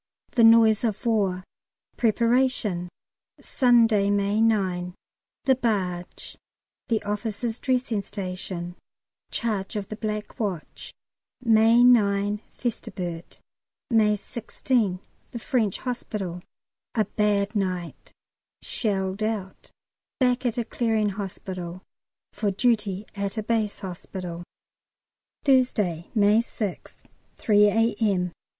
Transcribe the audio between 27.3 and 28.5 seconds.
3 A.M.